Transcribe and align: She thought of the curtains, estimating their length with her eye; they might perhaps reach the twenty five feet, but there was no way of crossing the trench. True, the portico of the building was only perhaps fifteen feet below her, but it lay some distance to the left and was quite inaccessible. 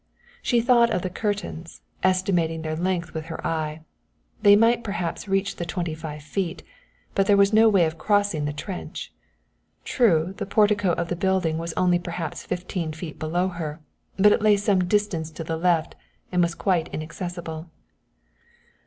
She 0.41 0.61
thought 0.61 0.89
of 0.89 1.03
the 1.03 1.11
curtains, 1.11 1.81
estimating 2.01 2.63
their 2.63 2.75
length 2.75 3.13
with 3.13 3.25
her 3.25 3.39
eye; 3.45 3.81
they 4.41 4.55
might 4.55 4.83
perhaps 4.83 5.27
reach 5.27 5.57
the 5.57 5.63
twenty 5.63 5.93
five 5.93 6.23
feet, 6.23 6.63
but 7.13 7.27
there 7.27 7.37
was 7.37 7.53
no 7.53 7.69
way 7.69 7.85
of 7.85 7.99
crossing 7.99 8.45
the 8.45 8.51
trench. 8.51 9.13
True, 9.85 10.33
the 10.37 10.47
portico 10.47 10.93
of 10.93 11.09
the 11.09 11.15
building 11.15 11.59
was 11.59 11.71
only 11.73 11.99
perhaps 11.99 12.41
fifteen 12.43 12.93
feet 12.93 13.19
below 13.19 13.47
her, 13.49 13.79
but 14.17 14.31
it 14.31 14.41
lay 14.41 14.57
some 14.57 14.85
distance 14.85 15.29
to 15.29 15.43
the 15.43 15.55
left 15.55 15.95
and 16.31 16.41
was 16.41 16.55
quite 16.55 16.87
inaccessible. 16.87 17.69